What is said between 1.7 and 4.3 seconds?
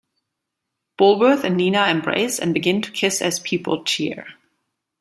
embrace and begin to kiss as people cheer.